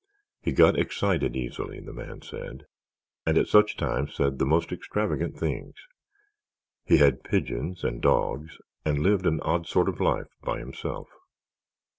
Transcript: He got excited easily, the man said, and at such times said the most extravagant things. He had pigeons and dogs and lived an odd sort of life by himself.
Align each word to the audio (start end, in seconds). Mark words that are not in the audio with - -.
He 0.41 0.51
got 0.51 0.79
excited 0.79 1.35
easily, 1.35 1.79
the 1.79 1.93
man 1.93 2.23
said, 2.23 2.65
and 3.23 3.37
at 3.37 3.45
such 3.47 3.77
times 3.77 4.15
said 4.15 4.39
the 4.39 4.47
most 4.47 4.71
extravagant 4.71 5.37
things. 5.37 5.75
He 6.83 6.97
had 6.97 7.23
pigeons 7.23 7.83
and 7.83 8.01
dogs 8.01 8.57
and 8.83 8.97
lived 8.97 9.27
an 9.27 9.39
odd 9.41 9.67
sort 9.67 9.87
of 9.87 10.01
life 10.01 10.33
by 10.41 10.57
himself. 10.57 11.07